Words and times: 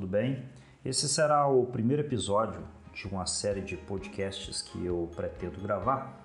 Tudo 0.00 0.12
bem? 0.12 0.44
Esse 0.82 1.06
será 1.06 1.46
o 1.46 1.66
primeiro 1.66 2.00
episódio 2.00 2.66
de 2.94 3.06
uma 3.06 3.26
série 3.26 3.60
de 3.60 3.76
podcasts 3.76 4.62
que 4.62 4.82
eu 4.82 5.10
pretendo 5.14 5.60
gravar. 5.60 6.24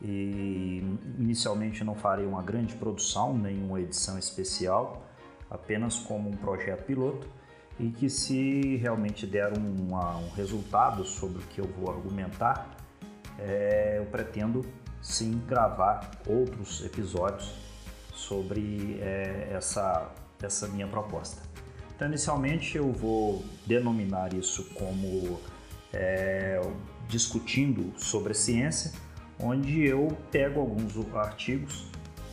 E 0.00 0.82
inicialmente 1.18 1.84
não 1.84 1.94
farei 1.94 2.24
uma 2.24 2.42
grande 2.42 2.74
produção, 2.74 3.36
nenhuma 3.36 3.82
edição 3.82 4.18
especial, 4.18 5.06
apenas 5.50 5.98
como 5.98 6.30
um 6.30 6.36
projeto 6.38 6.84
piloto 6.86 7.28
e 7.78 7.90
que 7.90 8.08
se 8.08 8.76
realmente 8.76 9.26
der 9.26 9.52
um, 9.58 9.94
um 9.94 10.30
resultado 10.30 11.04
sobre 11.04 11.42
o 11.42 11.46
que 11.48 11.60
eu 11.60 11.66
vou 11.66 11.94
argumentar, 11.94 12.74
é, 13.38 13.98
eu 13.98 14.06
pretendo 14.06 14.64
sim 15.02 15.38
gravar 15.46 16.12
outros 16.26 16.82
episódios 16.82 17.54
sobre 18.14 18.98
é, 19.02 19.50
essa, 19.52 20.10
essa 20.42 20.66
minha 20.66 20.86
proposta. 20.86 21.51
Então, 22.02 22.10
inicialmente, 22.10 22.76
eu 22.76 22.90
vou 22.90 23.44
denominar 23.64 24.34
isso 24.34 24.64
como 24.74 25.38
é, 25.92 26.60
discutindo 27.06 27.96
sobre 27.96 28.32
a 28.32 28.34
ciência, 28.34 28.90
onde 29.38 29.86
eu 29.86 30.08
pego 30.32 30.58
alguns 30.58 30.94
artigos 31.14 31.86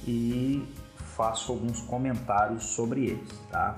e 0.07 0.67
faço 1.15 1.51
alguns 1.51 1.81
comentários 1.81 2.63
sobre 2.63 3.09
eles, 3.11 3.29
tá? 3.51 3.77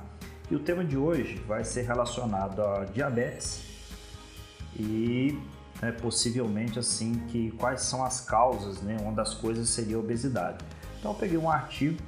E 0.50 0.56
o 0.56 0.60
tema 0.60 0.82
de 0.86 0.96
hoje 0.96 1.36
vai 1.46 1.66
ser 1.66 1.82
relacionado 1.82 2.62
a 2.62 2.86
diabetes 2.86 3.62
e 4.80 5.38
né, 5.82 5.92
possivelmente 5.92 6.80
assim 6.80 7.16
que 7.28 7.52
quais 7.60 7.82
são 7.82 8.02
as 8.02 8.22
causas, 8.22 8.82
né? 8.82 8.96
Uma 9.02 9.12
das 9.12 9.34
coisas 9.34 9.68
seria 9.68 9.98
a 9.98 10.00
obesidade. 10.00 10.64
Então 10.98 11.12
eu 11.12 11.18
peguei 11.18 11.38
um 11.38 11.52
artigo 11.52 12.02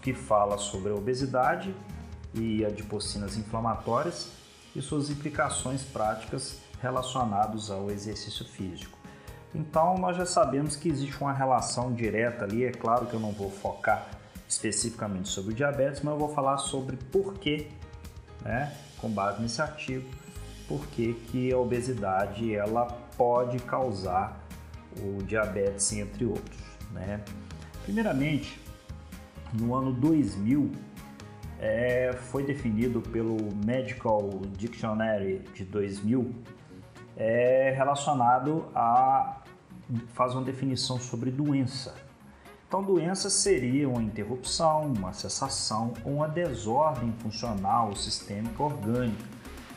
que 0.00 0.14
fala 0.14 0.56
sobre 0.56 0.92
a 0.92 0.94
obesidade 0.94 1.74
e 2.34 2.64
adipocinas 2.64 3.36
inflamatórias 3.36 4.28
e 4.74 4.82
suas 4.82 5.10
implicações 5.10 5.82
práticas 5.82 6.58
relacionadas 6.80 7.70
ao 7.70 7.90
exercício 7.90 8.44
físico. 8.44 8.98
Então, 9.54 9.96
nós 9.96 10.16
já 10.16 10.26
sabemos 10.26 10.76
que 10.76 10.88
existe 10.88 11.18
uma 11.20 11.32
relação 11.32 11.92
direta 11.92 12.44
ali. 12.44 12.64
É 12.64 12.70
claro 12.70 13.06
que 13.06 13.14
eu 13.14 13.20
não 13.20 13.32
vou 13.32 13.50
focar 13.50 14.06
especificamente 14.48 15.28
sobre 15.28 15.52
o 15.52 15.54
diabetes, 15.54 16.00
mas 16.02 16.12
eu 16.12 16.18
vou 16.18 16.34
falar 16.34 16.58
sobre 16.58 16.96
por 16.96 17.34
que, 17.34 17.68
né, 18.42 18.74
com 18.98 19.10
base 19.10 19.40
nesse 19.42 19.60
artigo, 19.60 20.08
por 20.66 20.86
que, 20.88 21.14
que 21.14 21.52
a 21.52 21.58
obesidade 21.58 22.54
ela 22.54 22.86
pode 23.16 23.58
causar 23.60 24.38
o 24.96 25.22
diabetes, 25.22 25.92
entre 25.92 26.24
outros. 26.24 26.58
Né? 26.90 27.20
Primeiramente, 27.84 28.60
no 29.52 29.74
ano 29.74 29.92
2000, 29.92 30.72
é, 31.60 32.12
foi 32.12 32.44
definido 32.44 33.00
pelo 33.00 33.36
Medical 33.64 34.28
Dictionary 34.56 35.42
de 35.54 35.64
2000 35.64 36.34
é, 37.16 37.72
relacionado 37.76 38.66
a 38.74 39.42
faz 40.08 40.34
uma 40.34 40.42
definição 40.42 41.00
sobre 41.00 41.30
doença. 41.30 41.94
Então, 42.68 42.82
doença 42.82 43.30
seria 43.30 43.88
uma 43.88 44.02
interrupção, 44.02 44.92
uma 44.92 45.12
cessação 45.14 45.94
ou 46.04 46.16
uma 46.16 46.28
desordem 46.28 47.12
funcional 47.18 47.96
sistêmica 47.96 48.62
orgânica. 48.62 49.24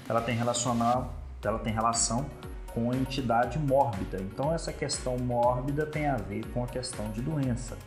Ela 0.09 0.21
tem, 0.21 0.37
ela 0.37 1.59
tem 1.59 1.73
relação 1.73 2.25
com 2.73 2.91
a 2.91 2.95
entidade 2.95 3.57
mórbida. 3.57 4.21
Então, 4.21 4.53
essa 4.53 4.73
questão 4.73 5.17
mórbida 5.17 5.85
tem 5.85 6.07
a 6.07 6.17
ver 6.17 6.45
com 6.47 6.65
a 6.65 6.67
questão 6.67 7.09
de 7.11 7.21
doença. 7.21 7.77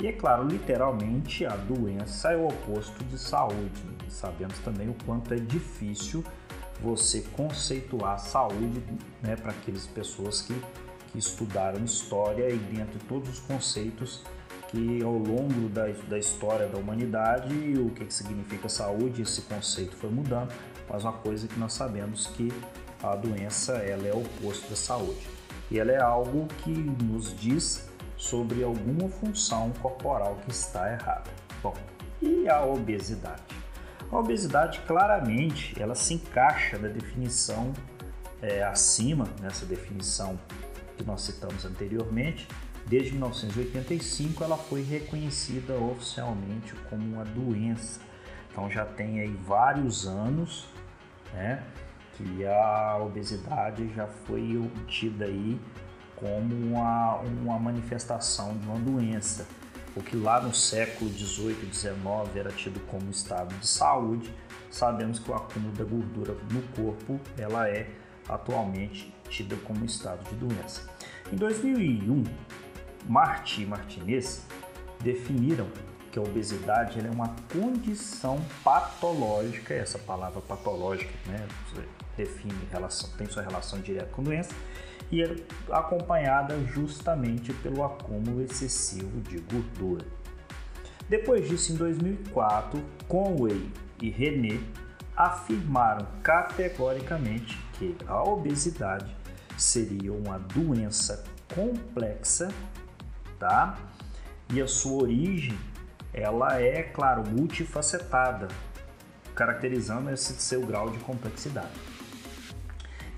E 0.00 0.06
é 0.06 0.12
claro, 0.12 0.46
literalmente, 0.46 1.44
a 1.44 1.56
doença 1.56 2.30
é 2.30 2.36
o 2.36 2.46
oposto 2.46 3.02
de 3.04 3.18
saúde. 3.18 3.82
sabemos 4.08 4.56
também 4.60 4.88
o 4.88 4.94
quanto 5.04 5.34
é 5.34 5.36
difícil 5.36 6.24
você 6.80 7.22
conceituar 7.32 8.20
saúde 8.20 8.80
né, 9.20 9.34
para 9.34 9.50
aquelas 9.50 9.86
pessoas 9.86 10.42
que, 10.42 10.54
que 11.10 11.18
estudaram 11.18 11.84
história 11.84 12.48
e 12.48 12.56
dentro 12.56 12.96
de 12.96 13.04
todos 13.06 13.28
os 13.28 13.40
conceitos 13.40 14.22
que 14.68 15.02
ao 15.02 15.18
longo 15.18 15.68
da, 15.70 15.86
da 16.08 16.18
história 16.18 16.68
da 16.68 16.78
humanidade 16.78 17.52
o 17.78 17.90
que, 17.90 18.04
que 18.04 18.14
significa 18.14 18.68
saúde, 18.68 19.22
esse 19.22 19.42
conceito 19.42 19.96
foi 19.96 20.10
mudando, 20.10 20.52
mas 20.88 21.02
uma 21.02 21.14
coisa 21.14 21.48
que 21.48 21.58
nós 21.58 21.72
sabemos 21.72 22.28
que 22.28 22.52
a 23.02 23.16
doença 23.16 23.72
ela 23.78 24.06
é 24.06 24.12
o 24.12 24.20
oposto 24.20 24.68
da 24.70 24.76
saúde 24.76 25.26
e 25.70 25.78
ela 25.78 25.90
é 25.90 26.00
algo 26.00 26.46
que 26.62 26.70
nos 26.70 27.36
diz 27.36 27.87
sobre 28.18 28.64
alguma 28.64 29.08
função 29.08 29.70
corporal 29.80 30.36
que 30.44 30.50
está 30.50 30.92
errada. 30.92 31.30
Bom, 31.62 31.74
e 32.20 32.48
a 32.48 32.62
obesidade? 32.64 33.42
A 34.10 34.18
obesidade 34.18 34.80
claramente 34.80 35.80
ela 35.80 35.94
se 35.94 36.14
encaixa 36.14 36.76
na 36.78 36.88
definição 36.88 37.72
é, 38.42 38.62
acima, 38.64 39.28
nessa 39.40 39.64
definição 39.64 40.38
que 40.96 41.04
nós 41.04 41.22
citamos 41.22 41.64
anteriormente. 41.64 42.48
Desde 42.86 43.12
1985 43.12 44.42
ela 44.42 44.56
foi 44.56 44.82
reconhecida 44.82 45.74
oficialmente 45.74 46.74
como 46.90 47.14
uma 47.14 47.24
doença. 47.24 48.00
Então 48.50 48.68
já 48.68 48.84
tem 48.84 49.20
aí 49.20 49.38
vários 49.46 50.06
anos, 50.06 50.66
né, 51.32 51.62
que 52.14 52.44
a 52.44 52.98
obesidade 53.00 53.92
já 53.94 54.08
foi 54.08 54.56
obtida 54.56 55.26
aí 55.26 55.60
como 56.18 56.54
uma, 56.54 57.16
uma 57.16 57.58
manifestação 57.58 58.56
de 58.56 58.66
uma 58.66 58.78
doença. 58.78 59.46
O 59.96 60.02
que 60.02 60.16
lá 60.16 60.40
no 60.40 60.54
século 60.54 61.10
18 61.10 61.64
e 61.64 61.66
19 61.66 62.38
era 62.38 62.50
tido 62.50 62.80
como 62.86 63.10
estado 63.10 63.54
de 63.56 63.66
saúde, 63.66 64.32
sabemos 64.70 65.18
que 65.18 65.30
o 65.30 65.34
acúmulo 65.34 65.72
da 65.74 65.84
gordura 65.84 66.36
no 66.50 66.62
corpo 66.74 67.20
ela 67.36 67.68
é 67.68 67.88
atualmente 68.28 69.12
tida 69.28 69.56
como 69.64 69.84
estado 69.84 70.28
de 70.28 70.36
doença. 70.36 70.82
Em 71.32 71.36
2001, 71.36 72.24
Marti 73.06 73.62
e 73.62 73.66
Martinez 73.66 74.42
definiram 75.00 75.66
que 76.10 76.18
a 76.18 76.22
obesidade 76.22 76.98
é 76.98 77.10
uma 77.10 77.34
condição 77.52 78.40
patológica, 78.64 79.74
essa 79.74 79.98
palavra 79.98 80.40
patológica 80.40 81.12
né, 81.26 81.46
define 82.16 82.54
relação, 82.70 83.10
tem 83.16 83.26
sua 83.28 83.42
relação 83.42 83.80
direta 83.80 84.10
com 84.10 84.22
doença, 84.22 84.54
e 85.10 85.22
é 85.22 85.36
acompanhada 85.70 86.58
justamente 86.66 87.52
pelo 87.54 87.84
acúmulo 87.84 88.42
excessivo 88.42 89.20
de 89.22 89.38
gordura. 89.38 90.04
Depois 91.08 91.48
disso, 91.48 91.72
em 91.72 91.76
2004, 91.76 92.82
Conway 93.06 93.70
e 94.02 94.10
René 94.10 94.60
afirmaram 95.16 96.06
categoricamente 96.22 97.58
que 97.72 97.96
a 98.06 98.22
obesidade 98.22 99.16
seria 99.56 100.12
uma 100.12 100.38
doença 100.38 101.24
complexa, 101.54 102.48
tá? 103.38 103.76
E 104.52 104.60
a 104.60 104.68
sua 104.68 105.02
origem, 105.02 105.58
ela 106.12 106.60
é, 106.60 106.82
claro, 106.82 107.24
multifacetada, 107.28 108.48
caracterizando 109.34 110.10
esse 110.10 110.34
seu 110.34 110.64
grau 110.64 110.90
de 110.90 110.98
complexidade. 110.98 111.97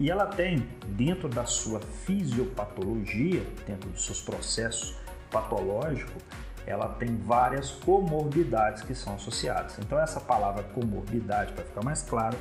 E 0.00 0.10
ela 0.10 0.24
tem, 0.24 0.66
dentro 0.88 1.28
da 1.28 1.44
sua 1.44 1.78
fisiopatologia, 1.78 3.42
dentro 3.66 3.90
dos 3.90 4.06
seus 4.06 4.22
processos 4.22 4.96
patológicos, 5.30 6.22
ela 6.66 6.88
tem 6.88 7.16
várias 7.18 7.70
comorbidades 7.70 8.82
que 8.82 8.94
são 8.94 9.14
associadas. 9.16 9.78
Então, 9.78 10.00
essa 10.00 10.18
palavra 10.18 10.62
comorbidade, 10.62 11.52
para 11.52 11.64
ficar 11.64 11.84
mais 11.84 12.02
claro, 12.02 12.38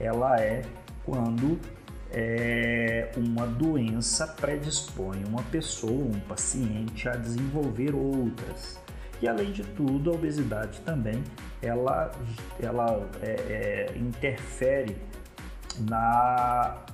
ela 0.00 0.36
é 0.40 0.62
quando 1.04 1.60
é, 2.10 3.12
uma 3.16 3.46
doença 3.46 4.26
predispõe 4.26 5.22
uma 5.24 5.44
pessoa, 5.44 6.04
um 6.04 6.20
paciente, 6.20 7.08
a 7.08 7.12
desenvolver 7.12 7.94
outras. 7.94 8.80
E 9.22 9.28
além 9.28 9.52
de 9.52 9.62
tudo, 9.62 10.10
a 10.10 10.14
obesidade 10.14 10.80
também 10.80 11.22
ela, 11.62 12.10
ela 12.60 13.08
é, 13.22 13.92
é, 13.94 13.98
interfere 13.98 14.96
na 15.78 16.84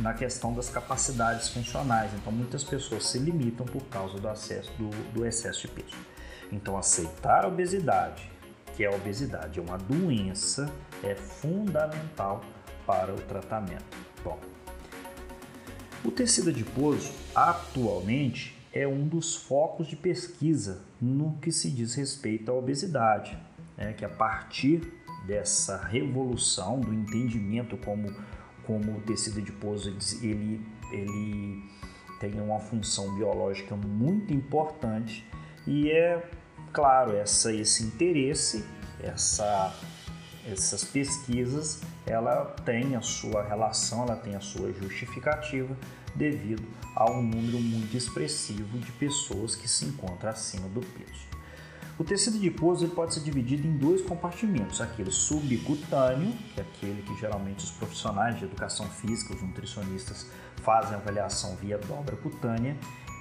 na 0.00 0.14
questão 0.14 0.52
das 0.52 0.68
capacidades 0.68 1.48
funcionais. 1.48 2.12
Então, 2.14 2.32
muitas 2.32 2.64
pessoas 2.64 3.06
se 3.06 3.18
limitam 3.18 3.66
por 3.66 3.82
causa 3.84 4.18
do, 4.18 4.28
acesso, 4.28 4.72
do, 4.78 4.90
do 5.12 5.26
excesso 5.26 5.62
de 5.62 5.68
peso. 5.68 5.96
Então, 6.50 6.76
aceitar 6.76 7.44
a 7.44 7.48
obesidade, 7.48 8.30
que 8.74 8.84
é 8.84 8.88
a 8.88 8.94
obesidade, 8.94 9.58
é 9.58 9.62
uma 9.62 9.78
doença, 9.78 10.70
é 11.02 11.14
fundamental 11.14 12.42
para 12.86 13.12
o 13.12 13.20
tratamento. 13.20 13.96
Bom, 14.24 14.38
o 16.04 16.10
tecido 16.10 16.50
adiposo 16.50 17.12
atualmente 17.34 18.56
é 18.72 18.86
um 18.86 19.06
dos 19.06 19.36
focos 19.36 19.86
de 19.86 19.96
pesquisa 19.96 20.82
no 21.00 21.34
que 21.42 21.52
se 21.52 21.70
diz 21.70 21.94
respeito 21.94 22.50
à 22.50 22.54
obesidade, 22.54 23.38
né? 23.76 23.92
que 23.92 24.04
a 24.04 24.08
partir 24.08 24.80
dessa 25.26 25.76
revolução 25.76 26.80
do 26.80 26.92
entendimento 26.94 27.76
como 27.76 28.14
como 28.70 28.98
o 28.98 29.00
tecido 29.00 29.40
adiposo 29.40 29.92
ele, 30.22 30.64
ele 30.92 31.60
tem 32.20 32.40
uma 32.40 32.60
função 32.60 33.16
biológica 33.16 33.74
muito 33.74 34.32
importante 34.32 35.26
e 35.66 35.90
é 35.90 36.24
claro 36.72 37.16
essa, 37.16 37.52
esse 37.52 37.82
interesse, 37.82 38.64
essa 39.02 39.74
essas 40.46 40.84
pesquisas 40.84 41.82
ela 42.06 42.44
tem 42.64 42.94
a 42.94 43.02
sua 43.02 43.42
relação, 43.42 44.04
ela 44.04 44.16
tem 44.16 44.36
a 44.36 44.40
sua 44.40 44.72
justificativa 44.72 45.76
devido 46.14 46.66
a 46.94 47.10
um 47.10 47.22
número 47.22 47.58
muito 47.58 47.96
expressivo 47.96 48.78
de 48.78 48.90
pessoas 48.92 49.56
que 49.56 49.68
se 49.68 49.84
encontram 49.84 50.30
acima 50.30 50.68
do 50.68 50.80
peso. 50.80 51.29
O 52.00 52.04
tecido 52.04 52.38
adiposo 52.38 52.86
ele 52.86 52.94
pode 52.94 53.12
ser 53.12 53.20
dividido 53.20 53.68
em 53.68 53.76
dois 53.76 54.00
compartimentos, 54.00 54.80
aquele 54.80 55.10
subcutâneo, 55.10 56.32
que 56.54 56.58
é 56.58 56.62
aquele 56.62 57.02
que 57.02 57.14
geralmente 57.20 57.62
os 57.62 57.72
profissionais 57.72 58.38
de 58.38 58.46
educação 58.46 58.88
física, 58.88 59.34
os 59.34 59.42
nutricionistas, 59.42 60.26
fazem 60.62 60.94
avaliação 60.94 61.56
via 61.56 61.76
dobra 61.76 62.16
cutânea, 62.16 62.74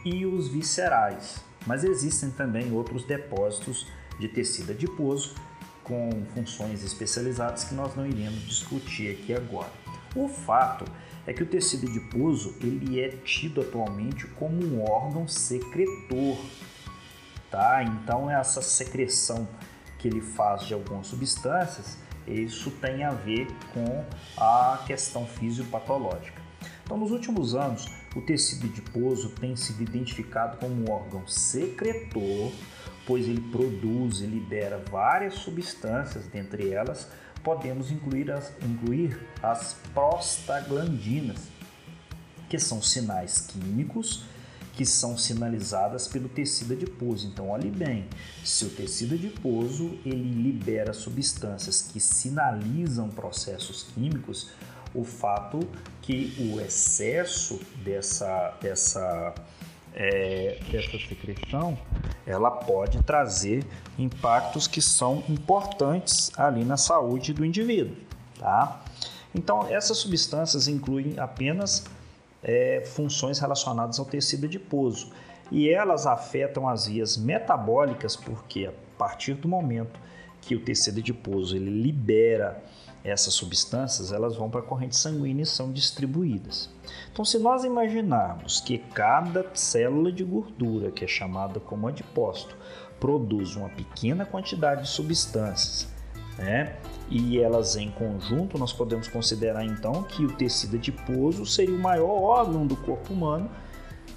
e 0.06 0.26
os 0.26 0.48
viscerais. 0.48 1.44
Mas 1.68 1.84
existem 1.84 2.32
também 2.32 2.72
outros 2.72 3.04
depósitos 3.04 3.86
de 4.18 4.30
tecido 4.30 4.72
adiposo 4.72 5.36
com 5.84 6.10
funções 6.34 6.82
especializadas 6.82 7.66
que 7.66 7.76
nós 7.76 7.94
não 7.98 8.08
iremos 8.08 8.48
discutir 8.48 9.12
aqui 9.12 9.34
agora. 9.34 9.74
O 10.16 10.30
fato 10.30 10.86
é 11.28 11.34
que 11.34 11.44
o 11.44 11.46
tecido 11.46 11.86
adiposo 11.86 12.56
ele 12.62 13.02
é 13.02 13.10
tido 13.10 13.60
atualmente 13.60 14.26
como 14.26 14.64
um 14.64 14.82
órgão 14.90 15.28
secretor 15.28 16.38
tá? 17.50 17.84
Então 17.84 18.30
essa 18.30 18.62
secreção 18.62 19.48
que 19.98 20.08
ele 20.08 20.22
faz 20.22 20.64
de 20.64 20.74
algumas 20.74 21.08
substâncias, 21.08 21.98
isso 22.26 22.72
tem 22.72 23.04
a 23.04 23.12
ver 23.12 23.48
com 23.74 24.06
a 24.38 24.84
questão 24.86 25.26
fisiopatológica. 25.26 26.42
Então, 26.84 26.98
nos 26.98 27.12
últimos 27.12 27.54
anos, 27.54 27.88
o 28.16 28.22
tecido 28.22 28.66
adiposo 28.66 29.30
tem 29.30 29.56
sido 29.56 29.84
identificado 29.84 30.58
como 30.58 30.74
um 30.74 30.92
órgão 30.92 31.28
secretor, 31.28 32.52
pois 33.06 33.28
ele 33.28 33.42
produz 33.42 34.22
e 34.22 34.26
libera 34.26 34.84
várias 34.90 35.36
substâncias, 35.36 36.26
dentre 36.28 36.72
elas 36.72 37.08
podemos 37.44 37.92
incluir 37.92 38.32
as, 38.32 38.52
incluir 38.62 39.20
as 39.42 39.76
prostaglandinas, 39.94 41.48
que 42.50 42.60
são 42.60 42.82
sinais 42.82 43.42
químicos 43.42 44.26
que 44.80 44.86
são 44.86 45.18
sinalizadas 45.18 46.08
pelo 46.08 46.30
tecido 46.30 46.72
adiposo. 46.72 47.28
Então, 47.28 47.50
olhe 47.50 47.70
bem, 47.70 48.08
se 48.46 48.64
o 48.64 48.70
tecido 48.70 49.16
adiposo 49.16 50.00
ele 50.06 50.42
libera 50.42 50.94
substâncias 50.94 51.82
que 51.82 52.00
sinalizam 52.00 53.10
processos 53.10 53.88
químicos, 53.94 54.52
o 54.96 55.04
fato 55.04 55.68
que 56.02 56.34
o 56.40 56.62
excesso 56.62 57.60
dessa, 57.84 58.58
dessa, 58.62 59.36
é, 59.94 60.62
dessa 60.72 60.98
secreção 60.98 61.78
ela 62.26 62.50
pode 62.50 63.04
trazer 63.04 63.66
impactos 63.98 64.66
que 64.66 64.82
são 64.82 65.22
importantes 65.28 66.32
ali 66.38 66.64
na 66.64 66.78
saúde 66.78 67.34
do 67.34 67.44
indivíduo, 67.44 67.98
tá? 68.40 68.82
Então, 69.36 69.68
essas 69.70 69.98
substâncias 69.98 70.70
incluem 70.70 71.20
apenas 71.20 71.84
é, 72.44 72.84
funções 72.86 73.40
relacionadas 73.40 74.00
ao 74.00 74.06
tecido 74.06 74.46
adiposo. 74.46 75.12
E 75.52 75.70
elas 75.70 76.06
afetam 76.06 76.68
as 76.68 76.88
vias 76.88 77.18
metabólicas, 77.18 78.16
porque 78.16 78.68
a 78.68 78.74
partir 78.98 79.34
do 79.34 79.48
momento 79.48 80.00
que 80.42 80.56
o 80.56 80.64
tecido 80.64 81.00
adiposo 81.00 81.56
ele 81.56 81.70
libera 81.70 82.64
essas 83.04 83.34
substâncias, 83.34 84.12
elas 84.12 84.36
vão 84.36 84.50
para 84.50 84.60
a 84.60 84.64
corrente 84.64 84.96
sanguínea 84.96 85.44
e 85.44 85.46
são 85.46 85.72
distribuídas. 85.72 86.70
Então, 87.12 87.24
se 87.24 87.40
nós 87.40 87.64
imaginarmos 87.64 88.60
que 88.60 88.78
cada 88.78 89.46
célula 89.54 90.12
de 90.12 90.24
gordura, 90.24 90.92
que 90.92 91.06
é 91.06 91.08
chamada 91.08 91.60
como 91.60 91.88
adipócito, 91.88 92.56
produz 93.00 93.56
uma 93.56 93.70
pequena 93.70 94.26
quantidade 94.26 94.84
de 94.84 94.90
substâncias, 94.90 95.88
né? 96.40 96.78
e 97.10 97.40
elas 97.40 97.76
em 97.76 97.90
conjunto, 97.90 98.58
nós 98.58 98.72
podemos 98.72 99.08
considerar 99.08 99.66
então 99.66 100.04
que 100.04 100.24
o 100.24 100.32
tecido 100.32 100.76
adiposo 100.76 101.46
seria 101.46 101.76
o 101.76 101.80
maior 101.80 102.22
órgão 102.22 102.68
do 102.68 102.76
corpo 102.76 103.14
humano, 103.14 103.50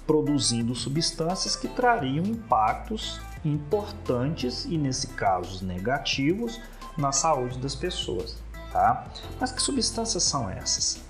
produzindo 0.05 0.75
substâncias 0.75 1.55
que 1.55 1.67
trariam 1.67 2.23
impactos 2.23 3.19
importantes 3.43 4.65
e, 4.65 4.77
nesse 4.77 5.07
caso, 5.07 5.65
negativos 5.65 6.59
na 6.97 7.11
saúde 7.11 7.57
das 7.57 7.75
pessoas. 7.75 8.37
Tá? 8.71 9.07
Mas 9.39 9.51
que 9.51 9.61
substâncias 9.61 10.23
são 10.23 10.49
essas? 10.49 11.01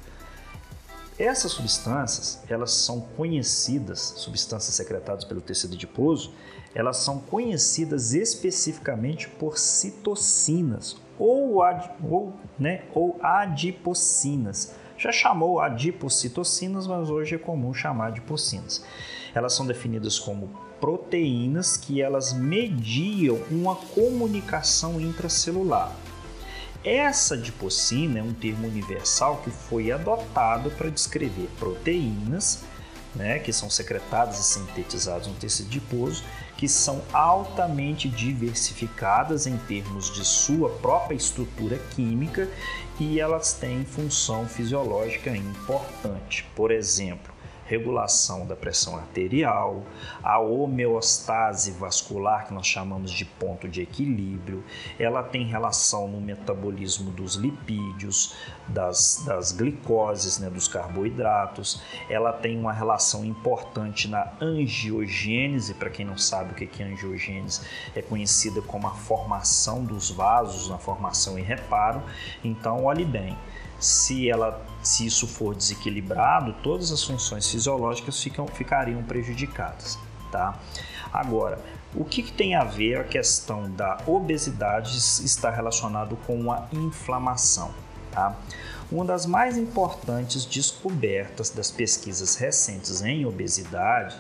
Essas 1.20 1.52
substâncias, 1.52 2.42
elas 2.50 2.72
são 2.72 3.02
conhecidas, 3.02 4.14
substâncias 4.18 4.74
secretadas 4.76 5.24
pelo 5.24 5.42
tecido 5.42 5.76
adiposo, 5.76 6.34
elas 6.74 6.98
são 6.98 7.20
conhecidas 7.20 8.14
especificamente 8.14 9.30
por 9.30 9.60
citocinas 9.60 10.98
ou, 11.20 11.62
ad, 11.62 11.92
ou, 12.04 12.34
né, 12.58 12.86
ou 12.96 13.20
adipocinas. 13.22 14.74
Já 14.98 15.12
chamou 15.12 15.60
adipocitocinas, 15.60 16.88
mas 16.88 17.10
hoje 17.10 17.36
é 17.36 17.38
comum 17.38 17.74
chamar 17.74 18.12
de. 18.12 18.84
Elas 19.36 19.54
são 19.54 19.68
definidas 19.68 20.18
como 20.18 20.50
proteínas 20.80 21.78
que 21.78 22.02
elas 22.02 22.34
mediam 22.34 23.40
uma 23.52 23.76
comunicação 23.76 25.00
intracelular. 25.00 25.92
Essa 26.84 27.36
adipocina 27.36 28.20
é 28.20 28.24
um 28.24 28.34
termo 28.34 28.68
universal 28.68 29.38
que 29.38 29.50
foi 29.50 29.92
adotado 29.92 30.70
para 30.72 30.90
descrever 30.90 31.50
proteínas 31.58 32.64
né, 33.16 33.40
que 33.40 33.54
são 33.54 33.70
secretadas 33.70 34.40
e 34.40 34.44
sintetizadas 34.44 35.28
no 35.28 35.34
tecido 35.36 35.68
adiposo 35.68 36.24
que 36.58 36.68
são 36.68 37.02
altamente 37.12 38.08
diversificadas 38.08 39.46
em 39.48 39.58
termos 39.58 40.14
de 40.14 40.24
sua 40.24 40.70
própria 40.70 41.16
estrutura 41.16 41.78
química 41.92 42.50
e 43.00 43.20
elas 43.20 43.54
têm 43.54 43.84
função 43.84 44.48
fisiológica 44.48 45.36
importante. 45.36 46.46
Por 46.56 46.72
exemplo, 46.72 47.33
regulação 47.66 48.46
da 48.46 48.56
pressão 48.56 48.96
arterial, 48.98 49.84
a 50.22 50.40
homeostase 50.40 51.72
vascular, 51.72 52.48
que 52.48 52.54
nós 52.54 52.68
chamamos 52.68 53.12
de 53.12 53.26
ponto 53.26 53.68
de 53.68 53.82
equilíbrio, 53.82 54.64
ela 55.00 55.24
tem 55.24 55.46
relação 55.46 56.08
no 56.08 56.20
metabolismo 56.20 57.12
dos 57.12 57.36
lipídios, 57.36 58.36
das, 58.68 59.24
das 59.26 59.52
glicoses, 59.52 60.40
né, 60.40 60.50
dos 60.50 60.68
carboidratos, 60.68 61.82
ela 62.10 62.32
tem 62.32 62.58
uma 62.58 62.74
relação 62.74 63.26
importante 63.26 64.08
na 64.08 64.32
angiogênese, 64.42 65.74
para 65.74 65.90
quem 65.90 66.06
não 66.06 66.18
sabe 66.18 66.52
o 66.52 66.56
que 66.56 66.82
é 66.82 66.86
angiogênese, 66.86 67.62
é 67.96 68.02
conhecida 68.02 68.62
como 68.62 68.88
a 68.88 68.92
formação 68.92 69.84
dos 69.84 70.10
vasos, 70.10 70.70
na 70.70 70.78
formação 70.78 71.38
e 71.38 71.42
reparo. 71.42 72.02
Então, 72.44 72.86
olhe 72.86 73.06
bem, 73.06 73.38
se, 73.80 74.30
ela, 74.30 74.66
se 74.82 75.06
isso 75.06 75.28
for 75.28 75.56
desequilibrado, 75.56 76.54
todas 76.64 76.92
as 76.92 77.04
funções 77.04 77.50
fisiológicas 77.50 78.22
ficam, 78.22 78.48
ficariam 78.48 79.04
prejudicadas. 79.04 79.98
Tá? 80.32 80.58
Agora, 81.12 81.60
o 81.96 82.04
que, 82.04 82.24
que, 82.24 82.32
tem 82.32 82.56
a 82.56 82.64
ver 82.64 82.98
a 82.98 83.04
questão 83.04 83.70
da 83.70 84.00
obesidade 84.08 84.98
está 84.98 85.52
relacionado 85.52 86.18
com 86.26 86.52
a 86.52 86.68
inflamação? 86.72 87.72
Tá? 88.12 88.36
Uma 88.92 89.06
das 89.06 89.26
mais 89.26 89.58
importantes 89.58 90.46
descobertas 90.46 91.50
das 91.50 91.70
pesquisas 91.70 92.36
recentes 92.36 93.02
em 93.02 93.26
obesidade, 93.26 94.16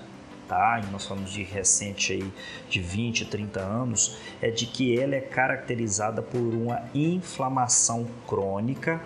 tá? 0.48 0.82
E 0.84 0.92
nós 0.92 1.06
falamos 1.06 1.32
de 1.32 1.44
recente 1.44 2.14
aí 2.14 2.34
de 2.70 2.80
20, 2.80 3.26
30 3.26 3.60
anos, 3.60 4.18
é 4.42 4.50
de 4.50 4.66
que 4.66 5.00
ela 5.00 5.16
é 5.16 5.22
caracterizada 5.22 6.22
por 6.22 6.40
uma 6.40 6.82
inflamação 6.94 8.08
crônica 8.28 9.02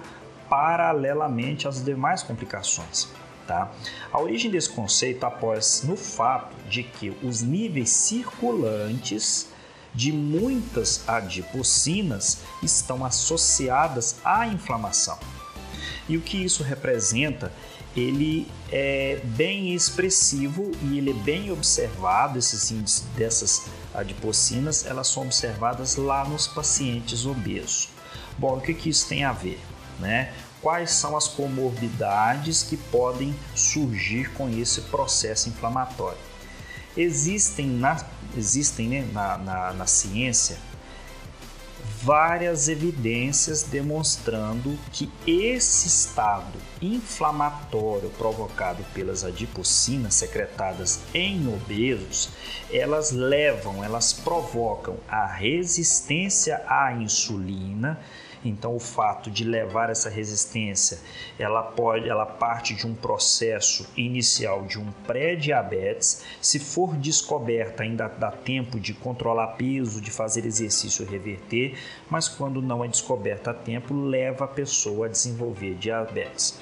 paralelamente 0.49 1.67
às 1.67 1.83
demais 1.83 2.23
complicações. 2.23 3.07
Tá? 3.45 3.71
A 4.11 4.19
origem 4.19 4.51
desse 4.51 4.69
conceito 4.69 5.23
após 5.23 5.81
no 5.83 5.95
fato 5.95 6.55
de 6.69 6.83
que 6.83 7.15
os 7.23 7.41
níveis 7.41 7.89
circulantes 7.89 9.47
de 9.93 10.11
muitas 10.11 11.07
adipocinas 11.07 12.39
estão 12.61 13.05
associadas 13.05 14.17
à 14.23 14.45
inflamação. 14.45 15.17
E 16.09 16.17
o 16.17 16.21
que 16.21 16.37
isso 16.37 16.61
representa? 16.61 17.51
Ele 17.95 18.47
é 18.71 19.19
bem 19.23 19.73
expressivo 19.73 20.71
e 20.83 20.99
ele 20.99 21.11
é 21.11 21.13
bem 21.13 21.51
observado, 21.51 22.37
esses 22.37 22.69
índices 22.69 23.05
dessas 23.15 23.65
adipocinas, 23.93 24.85
elas 24.85 25.07
são 25.07 25.23
observadas 25.23 25.95
lá 25.95 26.23
nos 26.23 26.47
pacientes 26.47 27.25
obesos. 27.25 27.89
Bom, 28.37 28.57
o 28.57 28.61
que, 28.61 28.73
que 28.73 28.89
isso 28.89 29.07
tem 29.07 29.23
a 29.23 29.31
ver? 29.31 29.59
Né? 29.99 30.33
Quais 30.61 30.91
são 30.91 31.15
as 31.15 31.27
comorbidades 31.27 32.63
que 32.63 32.77
podem 32.77 33.35
surgir 33.55 34.31
com 34.33 34.49
esse 34.49 34.81
processo 34.81 35.49
inflamatório? 35.49 36.17
Existem 36.95 37.67
na, 37.67 38.03
existem, 38.35 38.89
né, 38.89 39.07
na, 39.13 39.37
na, 39.37 39.73
na 39.73 39.85
ciência 39.85 40.57
várias 42.01 42.67
evidências 42.67 43.63
demonstrando 43.63 44.77
que 44.91 45.11
esse 45.25 45.87
estado 45.87 46.59
inflamatório 46.81 48.09
provocado 48.11 48.83
pelas 48.93 49.23
adipocinas 49.23 50.13
secretadas 50.13 50.99
em 51.13 51.47
obesos, 51.47 52.29
elas 52.71 53.11
levam, 53.11 53.83
elas 53.83 54.13
provocam 54.13 54.97
a 55.07 55.25
resistência 55.25 56.63
à 56.67 56.93
insulina 56.93 57.99
Então 58.47 58.75
o 58.75 58.79
fato 58.79 59.29
de 59.29 59.43
levar 59.43 59.89
essa 59.89 60.09
resistência, 60.09 60.99
ela 61.37 61.61
pode, 61.61 62.09
ela 62.09 62.25
parte 62.25 62.73
de 62.73 62.87
um 62.87 62.95
processo 62.95 63.87
inicial 63.95 64.63
de 64.63 64.79
um 64.79 64.91
pré-diabetes. 65.05 66.23
Se 66.41 66.59
for 66.59 66.95
descoberta, 66.95 67.83
ainda 67.83 68.07
dá 68.07 68.31
tempo 68.31 68.79
de 68.79 68.93
controlar 68.93 69.47
peso, 69.55 70.01
de 70.01 70.11
fazer 70.11 70.45
exercício 70.45 71.03
e 71.03 71.09
reverter, 71.09 71.77
mas 72.09 72.27
quando 72.27 72.61
não 72.61 72.83
é 72.83 72.87
descoberta 72.87 73.51
a 73.51 73.53
tempo, 73.53 73.93
leva 73.93 74.45
a 74.45 74.47
pessoa 74.47 75.07
a 75.07 75.09
desenvolver 75.09 75.75
diabetes. 75.75 76.59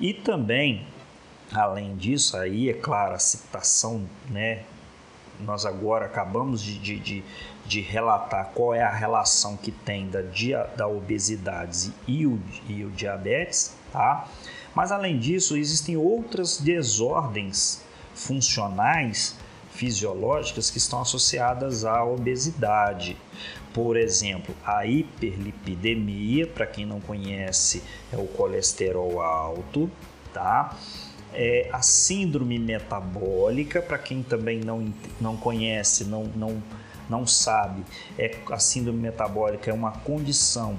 E 0.00 0.14
também, 0.14 0.86
além 1.52 1.96
disso, 1.96 2.36
aí 2.36 2.68
é 2.68 2.74
claro, 2.74 3.14
a 3.14 3.18
citação, 3.18 4.04
né? 4.30 4.62
Nós 5.40 5.64
agora 5.64 6.06
acabamos 6.06 6.60
de, 6.62 6.78
de, 6.78 6.98
de, 6.98 7.24
de 7.66 7.80
relatar 7.80 8.50
qual 8.54 8.74
é 8.74 8.82
a 8.82 8.90
relação 8.90 9.56
que 9.56 9.70
tem 9.70 10.08
da, 10.08 10.20
da 10.76 10.88
obesidade 10.88 11.92
e 12.06 12.26
o, 12.26 12.40
e 12.68 12.84
o 12.84 12.90
diabetes, 12.90 13.74
tá? 13.92 14.28
Mas 14.74 14.92
além 14.92 15.18
disso, 15.18 15.56
existem 15.56 15.96
outras 15.96 16.58
desordens 16.58 17.82
funcionais 18.14 19.36
fisiológicas 19.70 20.70
que 20.70 20.78
estão 20.78 21.00
associadas 21.00 21.84
à 21.84 22.04
obesidade. 22.04 23.16
Por 23.72 23.96
exemplo, 23.96 24.54
a 24.64 24.84
hiperlipidemia, 24.84 26.46
para 26.46 26.66
quem 26.66 26.84
não 26.84 27.00
conhece, 27.00 27.82
é 28.12 28.16
o 28.16 28.26
colesterol 28.26 29.20
alto, 29.20 29.88
tá? 30.32 30.76
É 31.32 31.68
a 31.72 31.82
síndrome 31.82 32.58
metabólica, 32.58 33.80
para 33.80 33.98
quem 33.98 34.22
também 34.22 34.60
não, 34.60 34.92
não 35.20 35.36
conhece, 35.36 36.04
não, 36.04 36.24
não, 36.34 36.62
não 37.08 37.26
sabe, 37.26 37.84
é, 38.18 38.36
a 38.50 38.58
síndrome 38.58 38.98
metabólica 38.98 39.70
é 39.70 39.74
uma 39.74 39.92
condição 39.92 40.78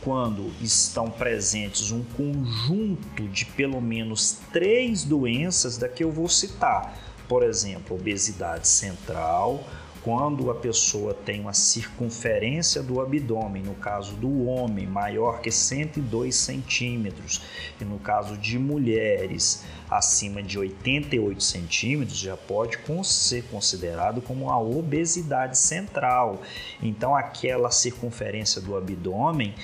quando 0.00 0.50
estão 0.62 1.10
presentes 1.10 1.90
um 1.90 2.02
conjunto 2.16 3.28
de 3.28 3.44
pelo 3.44 3.80
menos 3.80 4.38
três 4.52 5.04
doenças 5.04 5.76
da 5.76 5.88
que 5.88 6.04
eu 6.04 6.10
vou 6.10 6.28
citar. 6.28 6.96
Por 7.28 7.42
exemplo, 7.42 7.96
obesidade 7.96 8.66
central, 8.66 9.62
quando 10.02 10.50
a 10.50 10.54
pessoa 10.54 11.12
tem 11.12 11.40
uma 11.40 11.52
circunferência 11.52 12.82
do 12.82 13.00
abdômen, 13.00 13.62
no 13.62 13.74
caso 13.74 14.14
do 14.14 14.46
homem, 14.46 14.86
maior 14.86 15.40
que 15.40 15.50
102 15.50 16.34
centímetros, 16.34 17.42
e 17.80 17.84
no 17.84 17.98
caso 17.98 18.36
de 18.36 18.58
mulheres 18.58 19.64
acima 19.90 20.42
de 20.42 20.58
88 20.58 21.42
centímetros, 21.42 22.18
já 22.18 22.36
pode 22.36 22.78
ser 23.04 23.44
considerado 23.44 24.20
como 24.20 24.46
uma 24.46 24.60
obesidade 24.60 25.58
central. 25.58 26.40
Então, 26.82 27.16
aquela 27.16 27.70
circunferência 27.70 28.60
do 28.60 28.76
abdômen, 28.76 29.54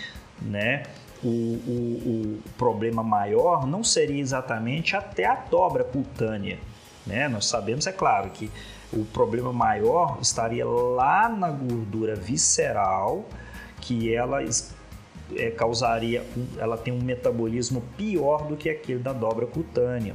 né? 0.41 0.85
O, 1.23 1.29
o, 1.29 2.38
o 2.38 2.43
problema 2.59 3.03
maior 3.03 3.67
não 3.67 3.83
seria 3.83 4.21
exatamente 4.21 4.95
até 4.95 5.25
a 5.25 5.35
dobra 5.35 5.83
cutânea, 5.83 6.59
né? 7.06 7.28
Nós 7.28 7.46
sabemos, 7.46 7.87
é 7.87 7.92
claro, 7.92 8.30
que 8.30 8.50
o 8.92 9.04
problema 9.04 9.52
maior 9.52 10.18
estaria 10.20 10.64
lá 10.64 11.28
na 11.28 11.50
gordura 11.50 12.14
visceral, 12.14 13.25
que 13.80 14.14
ela 14.14 14.42
é, 15.37 15.50
causaria, 15.50 16.25
ela 16.58 16.76
tem 16.76 16.92
um 16.92 17.02
metabolismo 17.02 17.82
pior 17.96 18.46
do 18.46 18.56
que 18.56 18.68
aquele 18.68 19.00
da 19.00 19.12
dobra 19.12 19.46
cutânea. 19.46 20.14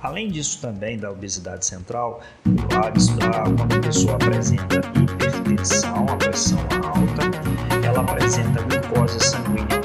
Além 0.00 0.30
disso, 0.30 0.60
também 0.60 0.96
da 0.96 1.10
obesidade 1.10 1.66
central, 1.66 2.20
quando 2.44 3.74
a 3.74 3.80
pessoa 3.80 4.14
apresenta 4.14 4.76
hipertensão, 4.94 6.06
a 6.08 6.16
pressão 6.16 6.58
alta, 6.84 7.84
ela 7.84 8.00
apresenta 8.02 8.62
glicose 8.62 9.18
sanguínea 9.18 9.77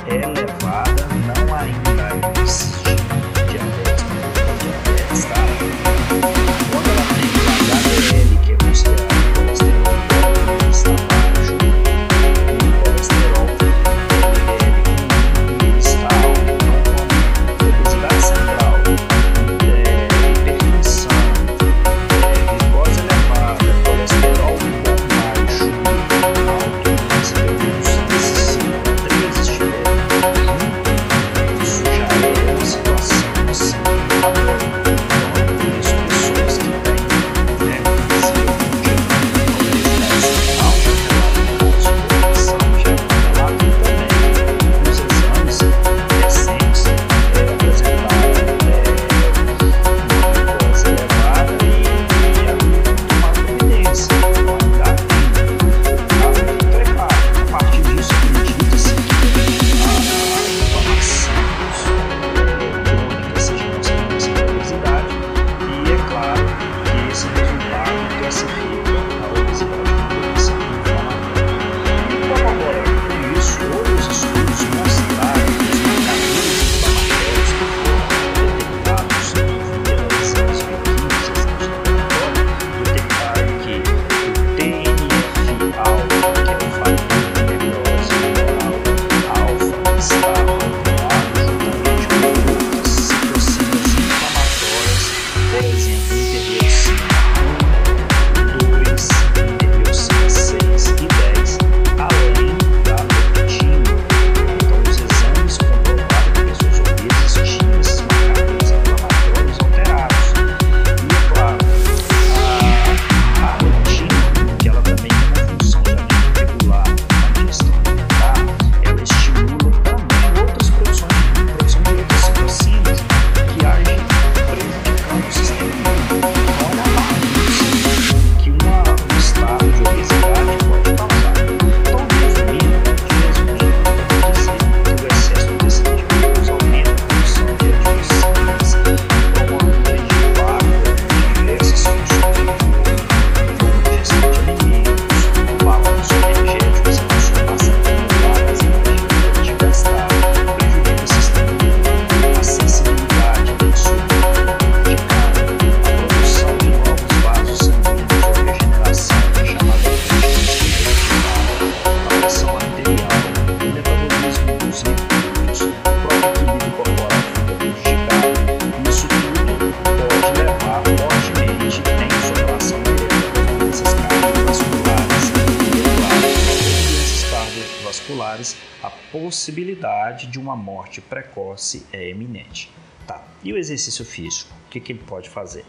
possibilidade 179.43 180.27
de 180.27 180.39
uma 180.39 180.55
morte 180.55 181.01
precoce 181.01 181.85
é 181.91 182.07
eminente. 182.07 182.71
Tá. 183.05 183.21
E 183.43 183.51
o 183.51 183.57
exercício 183.57 184.05
físico? 184.05 184.53
O 184.65 184.69
que, 184.69 184.79
que 184.79 184.93
ele 184.93 185.03
pode 185.05 185.29
fazer? 185.29 185.65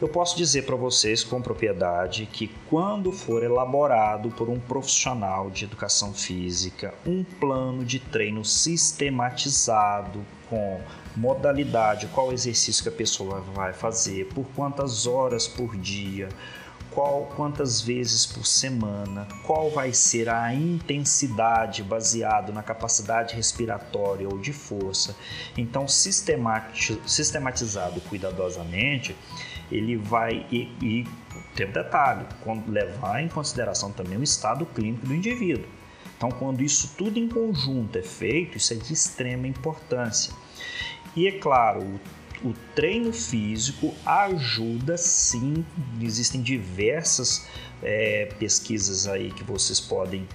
Eu 0.00 0.08
posso 0.08 0.34
dizer 0.34 0.62
para 0.62 0.74
vocês 0.74 1.22
com 1.22 1.42
propriedade 1.42 2.24
que 2.24 2.50
quando 2.70 3.12
for 3.12 3.42
elaborado 3.42 4.30
por 4.30 4.48
um 4.48 4.58
profissional 4.58 5.50
de 5.50 5.64
educação 5.64 6.14
física 6.14 6.94
um 7.04 7.22
plano 7.22 7.84
de 7.84 7.98
treino 7.98 8.42
sistematizado 8.42 10.24
com 10.48 10.80
modalidade, 11.14 12.06
qual 12.14 12.32
exercício 12.32 12.82
que 12.82 12.88
a 12.88 12.92
pessoa 12.92 13.40
vai 13.52 13.74
fazer, 13.74 14.26
por 14.28 14.46
quantas 14.56 15.06
horas 15.06 15.46
por 15.46 15.76
dia, 15.76 16.30
qual 16.90 17.30
quantas 17.36 17.80
vezes 17.80 18.26
por 18.26 18.46
semana, 18.46 19.26
qual 19.44 19.70
vai 19.70 19.92
ser 19.92 20.28
a 20.28 20.52
intensidade 20.54 21.82
baseado 21.82 22.52
na 22.52 22.62
capacidade 22.62 23.34
respiratória 23.34 24.28
ou 24.28 24.38
de 24.38 24.52
força. 24.52 25.16
Então, 25.56 25.86
sistematizado 25.88 28.00
cuidadosamente, 28.02 29.16
ele 29.70 29.96
vai 29.96 30.46
e, 30.50 30.68
e 30.82 31.06
tem 31.54 31.66
um 31.66 31.72
detalhe, 31.72 32.26
quando 32.42 32.70
levar 32.70 33.22
em 33.22 33.28
consideração 33.28 33.92
também 33.92 34.18
o 34.18 34.22
estado 34.22 34.66
clínico 34.66 35.06
do 35.06 35.14
indivíduo. 35.14 35.66
Então, 36.16 36.30
quando 36.30 36.62
isso 36.62 36.94
tudo 36.96 37.18
em 37.18 37.28
conjunto 37.28 37.96
é 37.96 38.02
feito, 38.02 38.56
isso 38.56 38.72
é 38.72 38.76
de 38.76 38.92
extrema 38.92 39.46
importância. 39.46 40.32
E 41.14 41.28
é 41.28 41.32
claro, 41.32 41.80
o, 41.80 42.00
o 42.44 42.54
treino 42.74 43.12
físico 43.12 43.94
ajuda 44.06 44.96
sim, 44.96 45.64
existem 46.00 46.40
diversas 46.40 47.46
é, 47.82 48.26
pesquisas 48.38 49.06
aí 49.06 49.30
que 49.32 49.44
vocês 49.44 49.80
podem 49.80 50.26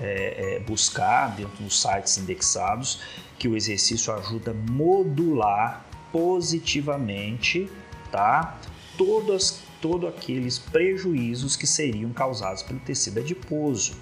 é, 0.00 0.56
é, 0.56 0.60
buscar 0.60 1.34
dentro 1.36 1.62
dos 1.62 1.80
sites 1.80 2.18
indexados, 2.18 3.00
que 3.38 3.48
o 3.48 3.56
exercício 3.56 4.12
ajuda 4.14 4.52
a 4.52 4.54
modular 4.54 5.84
positivamente 6.12 7.68
tá? 8.10 8.58
Todos, 8.96 9.62
todos 9.80 10.08
aqueles 10.08 10.58
prejuízos 10.58 11.56
que 11.56 11.66
seriam 11.66 12.12
causados 12.12 12.62
pelo 12.62 12.80
tecido 12.80 13.20
adiposo. 13.20 13.94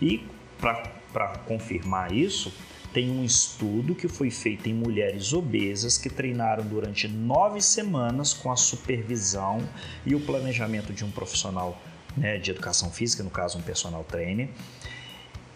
E 0.00 0.26
para 0.60 1.38
confirmar 1.46 2.12
isso, 2.12 2.52
tem 2.92 3.10
um 3.10 3.24
estudo 3.24 3.94
que 3.94 4.08
foi 4.08 4.30
feito 4.30 4.68
em 4.68 4.74
mulheres 4.74 5.32
obesas 5.32 5.96
que 5.96 6.10
treinaram 6.10 6.64
durante 6.64 7.08
nove 7.08 7.60
semanas 7.60 8.34
com 8.34 8.52
a 8.52 8.56
supervisão 8.56 9.66
e 10.04 10.14
o 10.14 10.20
planejamento 10.20 10.92
de 10.92 11.04
um 11.04 11.10
profissional 11.10 11.80
né, 12.16 12.38
de 12.38 12.50
educação 12.50 12.90
física, 12.90 13.22
no 13.22 13.30
caso 13.30 13.58
um 13.58 13.62
personal 13.62 14.04
trainer, 14.04 14.50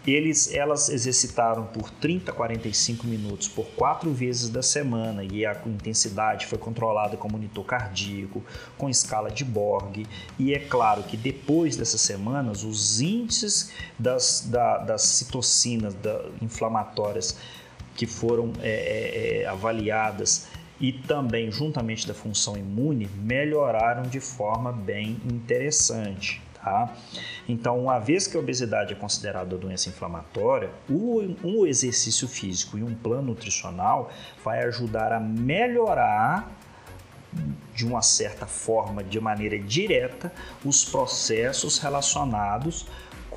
eles, 0.07 0.53
elas 0.53 0.87
exercitaram 0.87 1.65
por 1.65 1.89
30 1.89 2.31
a 2.31 2.33
45 2.33 3.05
minutos 3.05 3.49
por 3.49 3.65
quatro 3.75 4.13
vezes 4.13 4.49
da 4.49 4.63
semana 4.63 5.23
e 5.23 5.45
a 5.45 5.61
intensidade 5.65 6.45
foi 6.45 6.57
controlada 6.57 7.17
com 7.17 7.29
monitor 7.29 7.65
cardíaco, 7.65 8.41
com 8.77 8.89
escala 8.89 9.29
de 9.29 9.43
Borg. 9.43 10.05
E 10.39 10.53
é 10.53 10.59
claro 10.59 11.03
que 11.03 11.17
depois 11.17 11.75
dessas 11.75 11.99
semanas, 11.99 12.63
os 12.63 13.01
índices 13.01 13.73
das, 13.99 14.47
da, 14.49 14.77
das 14.77 15.01
citocinas 15.01 15.93
da, 15.95 16.25
inflamatórias 16.41 17.37
que 17.95 18.05
foram 18.05 18.53
é, 18.61 18.69
é, 18.69 19.41
é 19.41 19.45
avaliadas 19.47 20.47
e 20.79 20.93
também 20.93 21.51
juntamente 21.51 22.07
da 22.07 22.13
função 22.13 22.55
imune 22.55 23.09
melhoraram 23.17 24.03
de 24.03 24.19
forma 24.19 24.71
bem 24.71 25.17
interessante. 25.25 26.41
Tá? 26.67 26.93
Então, 27.47 27.79
uma 27.79 27.97
vez 27.97 28.27
que 28.27 28.35
a 28.35 28.41
obesidade 28.41 28.91
é 28.91 28.95
considerada 28.95 29.57
doença 29.57 29.87
inflamatória, 29.87 30.69
um 30.89 31.65
exercício 31.65 32.27
físico 32.27 32.77
e 32.77 32.83
um 32.83 32.93
plano 32.93 33.27
nutricional 33.27 34.11
vai 34.43 34.65
ajudar 34.65 35.13
a 35.13 35.19
melhorar 35.19 36.51
de 37.73 37.87
uma 37.87 38.01
certa 38.01 38.45
forma, 38.45 39.01
de 39.01 39.17
maneira 39.21 39.57
direta, 39.57 40.29
os 40.65 40.83
processos 40.83 41.77
relacionados 41.77 42.85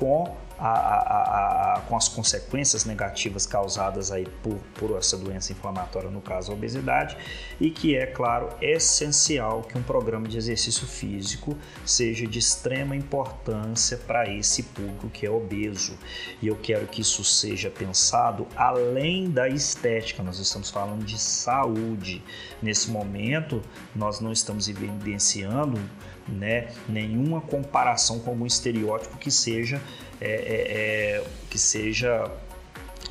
com 0.01 0.35
a, 0.57 0.67
a, 0.67 1.75
a, 1.75 1.81
com 1.81 1.95
as 1.95 2.07
consequências 2.07 2.85
negativas 2.85 3.45
causadas 3.45 4.11
aí 4.11 4.27
por, 4.41 4.57
por 4.73 4.97
essa 4.97 5.15
doença 5.15 5.51
inflamatória, 5.51 6.09
no 6.09 6.21
caso 6.21 6.51
a 6.51 6.55
obesidade, 6.55 7.15
e 7.59 7.69
que 7.69 7.95
é, 7.95 8.07
claro, 8.07 8.49
essencial 8.59 9.61
que 9.61 9.77
um 9.77 9.83
programa 9.83 10.27
de 10.27 10.37
exercício 10.37 10.87
físico 10.87 11.55
seja 11.85 12.25
de 12.25 12.39
extrema 12.39 12.95
importância 12.95 13.95
para 13.95 14.27
esse 14.27 14.63
público 14.63 15.07
que 15.09 15.23
é 15.23 15.29
obeso. 15.29 15.95
E 16.41 16.47
eu 16.47 16.55
quero 16.55 16.87
que 16.87 17.01
isso 17.01 17.23
seja 17.23 17.69
pensado 17.69 18.47
além 18.55 19.29
da 19.29 19.47
estética, 19.47 20.23
nós 20.23 20.39
estamos 20.39 20.71
falando 20.71 21.05
de 21.05 21.19
saúde. 21.19 22.23
Nesse 22.59 22.89
momento, 22.89 23.61
nós 23.95 24.19
não 24.19 24.31
estamos 24.31 24.67
evidenciando 24.67 25.79
né, 26.27 26.71
nenhuma 26.87 27.41
comparação 27.41 28.19
com 28.19 28.31
algum 28.31 28.45
estereótipo 28.45 29.17
que 29.17 29.31
seja 29.31 29.81
é, 30.19 30.29
é, 30.29 31.17
é, 31.17 31.23
que 31.49 31.57
seja 31.57 32.31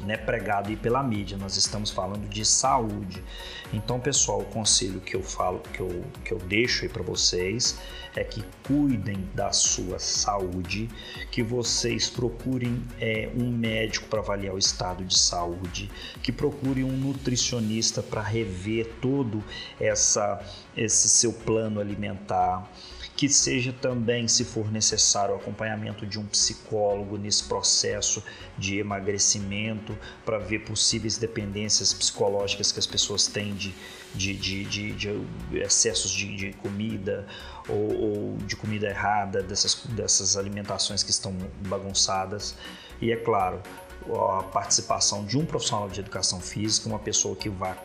né, 0.00 0.16
pregado 0.16 0.74
pela 0.76 1.02
mídia. 1.02 1.36
Nós 1.36 1.56
estamos 1.56 1.90
falando 1.90 2.28
de 2.28 2.44
saúde. 2.44 3.22
Então, 3.72 4.00
pessoal, 4.00 4.40
o 4.40 4.44
conselho 4.44 5.00
que 5.00 5.14
eu 5.14 5.22
falo, 5.22 5.60
que 5.72 5.80
eu, 5.80 6.04
que 6.24 6.32
eu 6.32 6.38
deixo 6.38 6.84
aí 6.84 6.88
para 6.88 7.02
vocês 7.02 7.78
é 8.16 8.24
que 8.24 8.42
cuidem 8.64 9.28
da 9.34 9.52
sua 9.52 9.98
saúde, 9.98 10.88
que 11.30 11.42
vocês 11.42 12.08
procurem 12.08 12.82
é, 13.00 13.30
um 13.36 13.50
médico 13.50 14.08
para 14.08 14.20
avaliar 14.20 14.54
o 14.54 14.58
estado 14.58 15.04
de 15.04 15.16
saúde, 15.16 15.88
que 16.22 16.32
procurem 16.32 16.82
um 16.82 16.96
nutricionista 16.96 18.02
para 18.02 18.22
rever 18.22 18.86
todo 19.00 19.44
essa, 19.78 20.44
esse 20.76 21.08
seu 21.08 21.32
plano 21.32 21.80
alimentar 21.80 22.68
que 23.20 23.28
seja 23.28 23.70
também, 23.70 24.26
se 24.26 24.46
for 24.46 24.72
necessário, 24.72 25.34
o 25.34 25.36
acompanhamento 25.36 26.06
de 26.06 26.18
um 26.18 26.24
psicólogo 26.24 27.18
nesse 27.18 27.44
processo 27.44 28.24
de 28.56 28.78
emagrecimento 28.78 29.94
para 30.24 30.38
ver 30.38 30.60
possíveis 30.60 31.18
dependências 31.18 31.92
psicológicas 31.92 32.72
que 32.72 32.78
as 32.78 32.86
pessoas 32.86 33.26
têm 33.26 33.52
de, 33.52 33.74
de, 34.14 34.34
de, 34.34 34.64
de, 34.64 34.92
de 34.94 35.58
excessos 35.58 36.10
de, 36.10 36.34
de 36.34 36.52
comida 36.54 37.26
ou, 37.68 37.92
ou, 37.94 38.36
de 38.38 38.56
comida 38.56 38.88
errada, 38.88 39.42
dessas, 39.42 39.74
dessas 39.90 40.38
alimentações 40.38 41.02
que 41.02 41.10
estão 41.10 41.36
bagunçadas. 41.68 42.56
E 43.02 43.12
é 43.12 43.16
claro, 43.16 43.60
a 44.38 44.44
participação 44.44 45.26
de 45.26 45.36
um 45.36 45.44
profissional 45.44 45.90
de 45.90 46.00
educação 46.00 46.40
física, 46.40 46.88
uma 46.88 46.98
pessoa 46.98 47.36
que 47.36 47.50
vai 47.50 47.76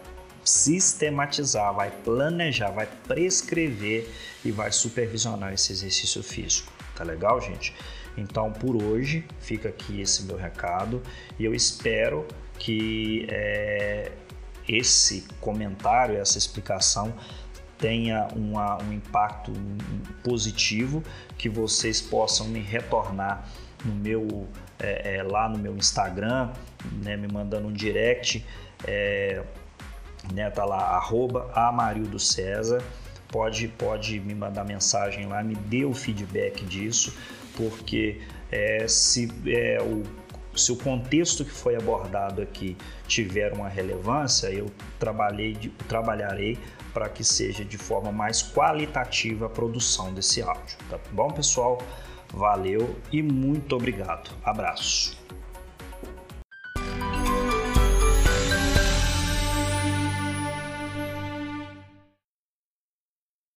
sistematizar, 0.45 1.73
vai 1.73 1.91
planejar, 1.91 2.69
vai 2.69 2.87
prescrever 3.07 4.09
e 4.43 4.51
vai 4.51 4.71
supervisionar 4.71 5.53
esse 5.53 5.73
exercício 5.73 6.21
físico. 6.21 6.71
Tá 6.95 7.03
legal, 7.03 7.41
gente? 7.41 7.73
Então, 8.15 8.51
por 8.51 8.81
hoje, 8.81 9.25
fica 9.39 9.69
aqui 9.69 9.99
esse 9.99 10.23
meu 10.23 10.37
recado 10.37 11.01
e 11.37 11.43
eu 11.43 11.53
espero 11.53 12.25
que 12.57 13.27
é, 13.29 14.11
esse 14.67 15.25
comentário, 15.41 16.17
essa 16.17 16.37
explicação 16.37 17.13
tenha 17.77 18.27
uma, 18.33 18.81
um 18.81 18.93
impacto 18.93 19.51
positivo, 20.23 21.03
que 21.37 21.49
vocês 21.49 21.99
possam 21.99 22.47
me 22.47 22.61
retornar 22.61 23.49
no 23.83 23.93
meu 23.93 24.47
é, 24.79 25.17
é, 25.17 25.23
lá 25.23 25.49
no 25.49 25.57
meu 25.57 25.75
Instagram, 25.75 26.51
né, 27.03 27.17
me 27.17 27.27
mandando 27.27 27.67
um 27.67 27.73
direct. 27.73 28.45
É, 28.85 29.43
né? 30.33 30.49
Tá 30.49 30.65
lá, 30.65 30.95
arroba 30.95 31.49
Amarildo 31.53 32.19
César. 32.19 32.83
Pode, 33.29 33.67
pode 33.67 34.19
me 34.19 34.33
mandar 34.33 34.63
mensagem 34.63 35.25
lá, 35.25 35.43
me 35.43 35.55
dê 35.55 35.83
o 35.83 35.93
feedback 35.93 36.63
disso, 36.63 37.13
porque 37.55 38.21
é, 38.51 38.87
se 38.87 39.29
é, 39.47 39.81
o 39.81 40.03
se 40.55 40.71
o 40.71 40.77
contexto 40.77 41.43
que 41.43 41.51
foi 41.51 41.75
abordado 41.75 42.41
aqui 42.41 42.77
tiver 43.07 43.51
uma 43.53 43.67
relevância, 43.67 44.47
eu 44.47 44.71
trabalhei, 44.97 45.57
trabalharei 45.87 46.57
para 46.93 47.09
que 47.09 47.23
seja 47.23 47.65
de 47.65 47.77
forma 47.77 48.11
mais 48.11 48.41
qualitativa 48.41 49.47
a 49.47 49.49
produção 49.49 50.13
desse 50.13 50.41
áudio. 50.41 50.77
Tá 50.89 50.97
bom, 51.11 51.29
pessoal? 51.29 51.81
Valeu 52.33 52.95
e 53.11 53.21
muito 53.21 53.75
obrigado. 53.75 54.31
Abraço. 54.43 55.17